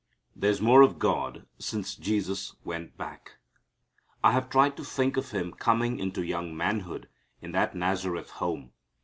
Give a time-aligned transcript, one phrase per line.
[0.35, 3.33] There's More of God Since Jesus Went Back.
[4.23, 7.07] I have tried to think of Him coming into young manhood
[7.39, 8.71] in that Nazareth home.